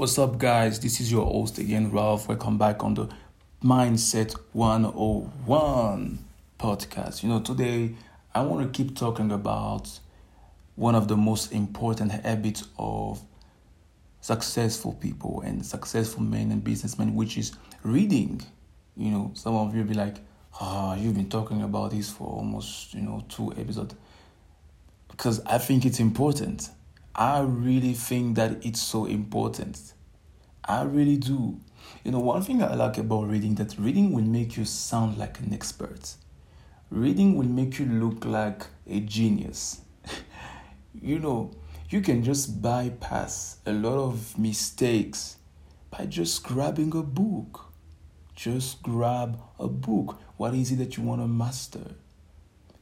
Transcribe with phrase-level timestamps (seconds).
[0.00, 0.80] What's up, guys?
[0.80, 2.26] This is your host again, Ralph.
[2.26, 3.10] Welcome back on the
[3.62, 6.24] Mindset 101
[6.58, 7.22] podcast.
[7.22, 7.96] You know, today
[8.34, 10.00] I want to keep talking about
[10.74, 13.20] one of the most important habits of
[14.22, 18.40] successful people and successful men and businessmen, which is reading.
[18.96, 20.16] You know, some of you will be like,
[20.62, 23.94] ah, oh, you've been talking about this for almost, you know, two episodes.
[25.10, 26.70] Because I think it's important.
[27.20, 29.92] I really think that it's so important.
[30.64, 31.60] I really do.
[32.02, 35.38] You know, one thing I like about reading that reading will make you sound like
[35.38, 36.14] an expert.
[36.88, 39.82] Reading will make you look like a genius.
[41.02, 41.50] you know,
[41.90, 45.36] you can just bypass a lot of mistakes
[45.90, 47.66] by just grabbing a book.
[48.34, 50.18] Just grab a book.
[50.38, 51.96] What is it that you want to master?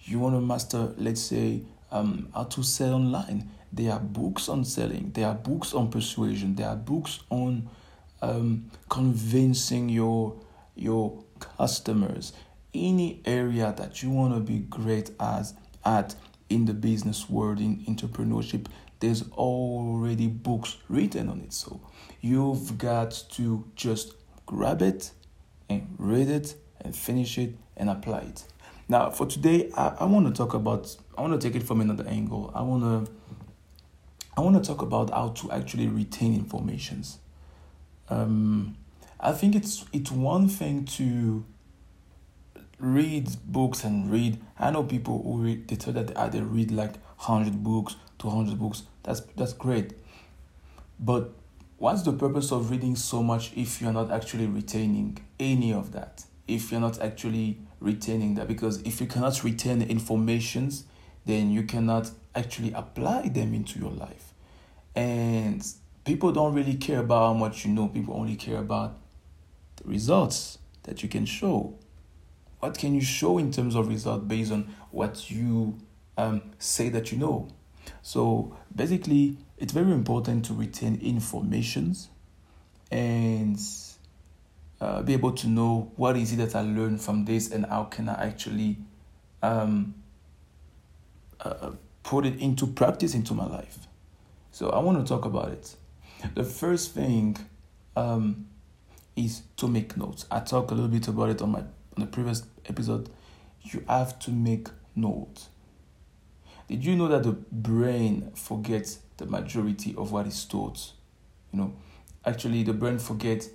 [0.00, 3.50] You want to master, let's say, um, how to sell online.
[3.72, 5.12] There are books on selling.
[5.12, 6.54] There are books on persuasion.
[6.54, 7.70] There are books on
[8.20, 10.40] um, convincing your
[10.74, 12.32] your customers.
[12.74, 16.14] Any area that you want to be great as at
[16.48, 18.66] in the business world in entrepreneurship,
[19.00, 21.52] there's already books written on it.
[21.52, 21.80] So
[22.20, 24.14] you've got to just
[24.46, 25.10] grab it
[25.68, 28.44] and read it and finish it and apply it.
[28.88, 31.80] Now, for today, I, I want to talk about, I want to take it from
[31.80, 32.52] another angle.
[32.54, 33.12] I want to,
[34.42, 37.18] I want to talk about how to actually retain informations.
[38.08, 38.76] Um,
[39.20, 41.44] I think it's it's one thing to
[42.80, 44.40] read books and read.
[44.58, 48.58] I know people who read, they tell that they read like hundred books, two hundred
[48.58, 48.82] books.
[49.04, 49.92] That's that's great,
[50.98, 51.34] but
[51.78, 56.24] what's the purpose of reading so much if you're not actually retaining any of that?
[56.48, 60.82] If you're not actually retaining that because if you cannot retain the informations
[61.26, 64.31] then you cannot actually apply them into your life
[64.94, 65.64] and
[66.04, 67.88] people don't really care about how much you know.
[67.88, 68.98] People only care about
[69.76, 71.78] the results that you can show.
[72.60, 75.78] What can you show in terms of result based on what you
[76.16, 77.48] um, say that you know?
[78.02, 82.08] So basically it's very important to retain informations
[82.90, 83.58] and
[84.80, 87.84] uh, be able to know what is it that I learned from this and how
[87.84, 88.78] can I actually
[89.42, 89.94] um,
[91.40, 91.72] uh,
[92.02, 93.86] put it into practice into my life.
[94.52, 95.74] So I want to talk about it.
[96.34, 97.36] The first thing
[97.96, 98.46] um,
[99.16, 100.26] is to make notes.
[100.30, 103.10] I talked a little bit about it on my on the previous episode.
[103.62, 105.48] You have to make notes.
[106.68, 110.92] Did you know that the brain forgets the majority of what is taught?
[111.52, 111.72] You know,
[112.24, 113.48] actually, the brain forgets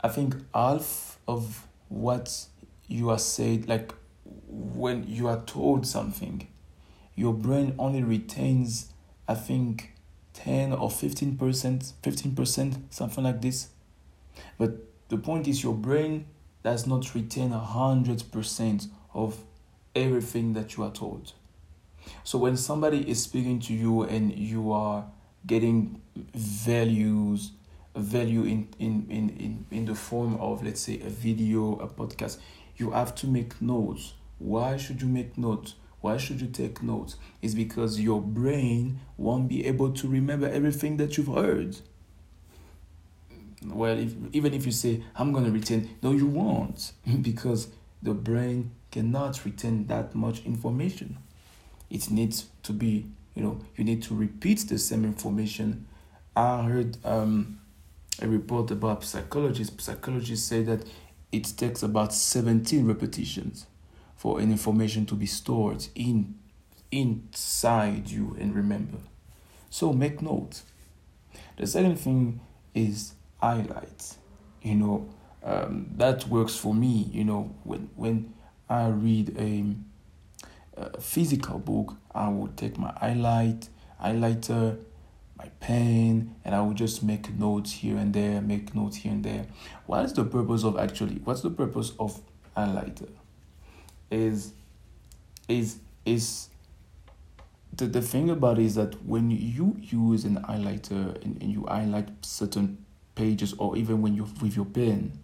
[0.00, 2.46] I think half of what
[2.86, 3.92] you are said, like
[4.46, 6.46] when you are told something,
[7.16, 8.92] your brain only retains,
[9.26, 9.94] I think,
[10.38, 13.68] 10 or 15%, 15%, something like this.
[14.56, 14.72] But
[15.08, 16.26] the point is, your brain
[16.62, 19.36] does not retain 100% of
[19.96, 21.32] everything that you are told.
[22.22, 25.06] So when somebody is speaking to you and you are
[25.46, 26.00] getting
[26.34, 27.50] values,
[27.96, 32.38] value in, in, in, in, in the form of, let's say, a video, a podcast,
[32.76, 34.14] you have to make notes.
[34.38, 35.74] Why should you make notes?
[36.00, 37.16] Why should you take notes?
[37.42, 41.76] It's because your brain won't be able to remember everything that you've heard.
[43.64, 46.92] Well, if, even if you say, I'm going to retain, no, you won't,
[47.22, 47.68] because
[48.00, 51.18] the brain cannot retain that much information.
[51.90, 55.86] It needs to be, you know, you need to repeat the same information.
[56.36, 57.58] I heard um,
[58.22, 59.84] a report about psychologists.
[59.84, 60.84] Psychologists say that
[61.32, 63.66] it takes about 17 repetitions
[64.18, 66.34] for an information to be stored in
[66.90, 68.98] inside you and remember.
[69.70, 70.62] So make note.
[71.56, 72.40] The second thing
[72.74, 74.16] is highlight.
[74.62, 75.08] You know,
[75.44, 77.08] um, that works for me.
[77.12, 78.34] You know, when when
[78.68, 79.64] I read a,
[80.76, 83.68] a physical book, I will take my highlight
[84.02, 84.78] highlighter
[85.36, 89.24] my pen and I will just make notes here and there, make notes here and
[89.24, 89.46] there.
[89.86, 92.20] What is the purpose of actually what's the purpose of
[92.56, 93.08] highlighter?
[94.10, 94.52] Is
[95.48, 96.48] is is
[97.74, 101.66] the, the thing about it is that when you use an highlighter and, and you
[101.68, 102.84] highlight certain
[103.14, 105.18] pages or even when you with your pen,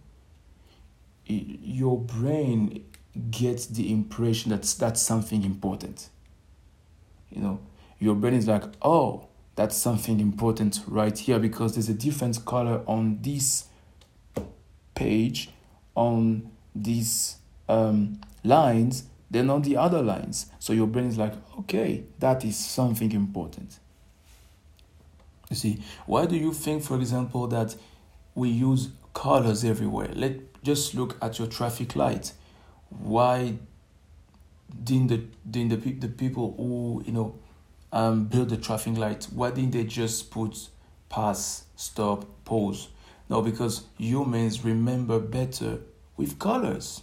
[1.26, 1.32] it,
[1.62, 2.84] your brain
[3.31, 6.08] gets the impression that that's something important.
[7.31, 7.60] You know,
[7.98, 12.82] your brain is like, oh, that's something important right here because there's a different color
[12.86, 13.66] on this
[14.94, 15.50] page
[15.94, 17.36] on these
[17.69, 22.56] um, lines than on the other lines so your brain is like okay that is
[22.56, 23.78] something important
[25.50, 27.76] You see, why do you think, for example, that
[28.34, 30.11] we use colors everywhere?
[30.14, 32.32] Let just look at your traffic light.
[32.88, 33.55] Why
[34.82, 35.19] didn't the
[35.49, 37.38] didn't the, the people who you know
[37.93, 39.28] um, build the traffic light?
[39.32, 40.69] Why didn't they just put
[41.08, 42.88] pass, stop, pause?
[43.28, 45.78] No, because humans remember better
[46.17, 47.02] with colors.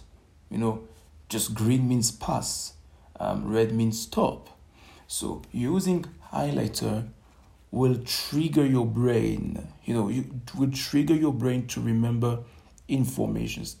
[0.52, 0.82] You know,
[1.30, 2.74] just green means pass,
[3.18, 4.50] um, red means stop.
[5.08, 7.08] So using highlighter
[7.70, 9.66] will trigger your brain.
[9.84, 12.40] You know, you will trigger your brain to remember
[12.86, 13.76] informations.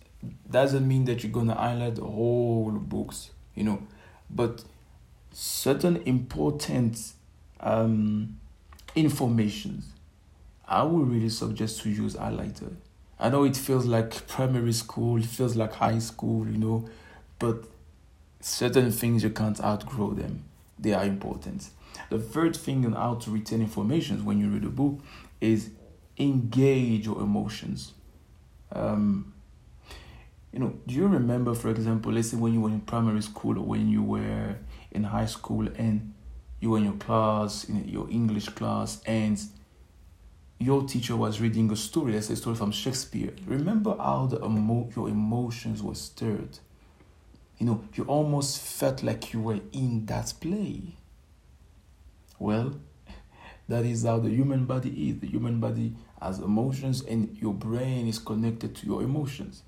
[0.50, 3.82] Doesn't mean that you're gonna highlight the whole books, you know,
[4.30, 4.64] but
[5.30, 7.12] certain important
[7.60, 8.38] um,
[8.94, 9.88] informations.
[10.66, 12.72] I would really suggest to use highlighter.
[13.22, 16.88] I know it feels like primary school, it feels like high school, you know,
[17.38, 17.66] but
[18.40, 20.42] certain things you can't outgrow them.
[20.76, 21.70] They are important.
[22.10, 24.98] The third thing on how to retain information when you read a book
[25.40, 25.70] is
[26.18, 27.92] engage your emotions.
[28.72, 29.32] Um,
[30.52, 33.56] you know, do you remember, for example, let's say when you were in primary school
[33.56, 34.56] or when you were
[34.90, 36.12] in high school and
[36.58, 39.40] you were in your class, in your English class, and
[40.62, 43.32] your teacher was reading a story, let's say a story from Shakespeare.
[43.46, 46.60] Remember how the emo- your emotions were stirred.
[47.58, 50.96] You know, you almost felt like you were in that play.
[52.38, 52.76] Well,
[53.68, 55.18] that is how the human body is.
[55.18, 59.64] The human body has emotions, and your brain is connected to your emotions.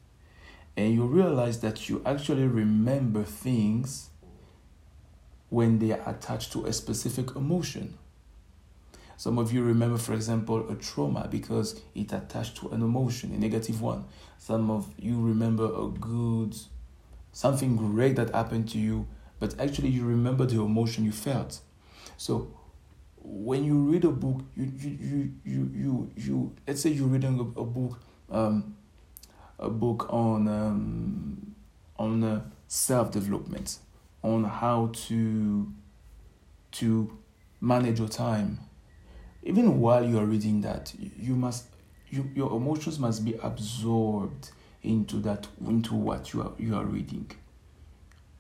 [0.76, 4.10] And you realize that you actually remember things
[5.48, 7.98] when they are attached to a specific emotion.
[9.16, 13.38] Some of you remember, for example, a trauma because it attached to an emotion, a
[13.38, 14.04] negative one.
[14.38, 16.56] Some of you remember a good,
[17.32, 19.06] something great that happened to you,
[19.38, 21.60] but actually you remember the emotion you felt.
[22.16, 22.52] So
[23.22, 27.38] when you read a book, you you you you you, you let's say you're reading
[27.38, 27.98] a, a book,
[28.30, 28.76] um,
[29.58, 31.54] a book on um,
[31.98, 33.78] on uh, self development,
[34.22, 35.72] on how to
[36.72, 37.18] to
[37.60, 38.58] manage your time.
[39.44, 41.66] Even while you are reading that, you must
[42.10, 44.50] you, your emotions must be absorbed
[44.82, 47.30] into that into what you are you are reading.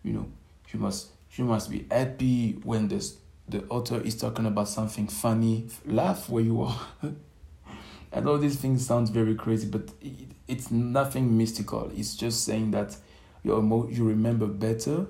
[0.02, 0.26] You know,
[0.72, 3.18] you must you must be happy when this
[3.48, 6.80] the author is talking about something funny, laugh where you are.
[8.12, 11.92] and all these things sound very crazy, but it, it's nothing mystical.
[11.94, 12.96] It's just saying that
[13.42, 15.06] your emo- you remember better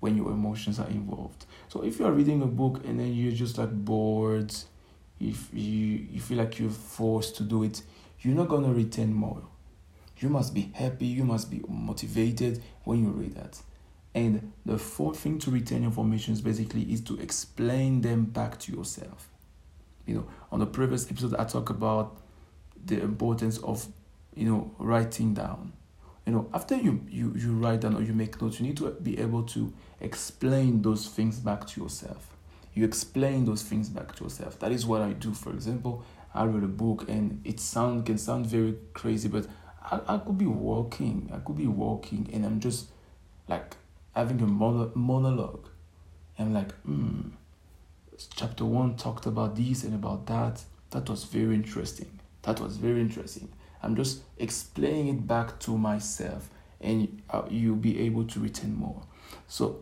[0.00, 1.46] when your emotions are involved.
[1.68, 4.54] So if you are reading a book and then you're just like bored,
[5.20, 7.82] if you you feel like you're forced to do it,
[8.20, 9.42] you're not gonna retain more.
[10.18, 11.06] You must be happy.
[11.06, 13.60] You must be motivated when you read that.
[14.14, 18.72] And the fourth thing to retain information is basically is to explain them back to
[18.72, 19.28] yourself.
[20.06, 22.16] You know, on the previous episode, I talked about
[22.84, 23.86] the importance of,
[24.34, 25.72] you know, writing down.
[26.26, 28.90] You know, after you, you, you write down or you make notes, you need to
[28.90, 32.36] be able to explain those things back to yourself.
[32.80, 34.58] You explain those things back to yourself.
[34.60, 35.34] That is what I do.
[35.34, 39.46] For example, I read a book and it sound can sound very crazy, but
[39.82, 41.30] I, I could be walking.
[41.30, 42.88] I could be walking and I'm just
[43.48, 43.76] like
[44.16, 45.68] having a monologue.
[46.38, 47.32] I'm like, hmm,
[48.34, 50.62] chapter one talked about this and about that.
[50.92, 52.18] That was very interesting.
[52.44, 53.52] That was very interesting.
[53.82, 56.48] I'm just explaining it back to myself,
[56.80, 59.02] and uh, you'll be able to retain more.
[59.48, 59.80] So,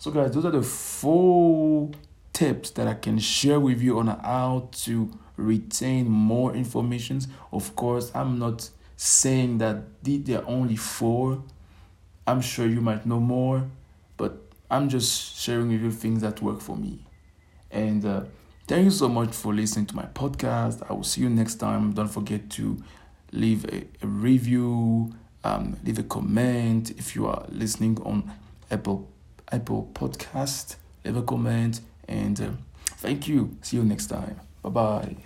[0.00, 1.92] so guys, those are the four
[2.34, 7.28] tips that I can share with you on how to retain more informations.
[7.52, 11.42] Of course, I'm not saying that there are only four
[12.26, 13.68] I'm sure you might know more,
[14.16, 17.04] but I'm just sharing with you things that work for me.
[17.70, 18.22] And uh,
[18.66, 20.88] thank you so much for listening to my podcast.
[20.88, 21.92] I will see you next time.
[21.92, 22.82] Don't forget to
[23.32, 25.12] leave a, a review,
[25.42, 28.32] um, leave a comment if you are listening on
[28.70, 29.10] Apple
[29.52, 30.76] Apple Podcast.
[31.04, 32.50] Leave a comment and uh,
[32.98, 33.56] thank you.
[33.62, 34.40] See you next time.
[34.62, 35.16] Bye bye.